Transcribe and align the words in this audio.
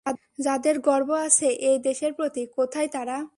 যাদের 0.39 0.75
গর্ব 0.79 1.09
আছে 1.27 1.47
এই 1.61 1.77
দেশের 1.79 2.11
প্রতি, 2.13 2.43
কোথায় 2.57 2.87
তারা? 2.87 3.17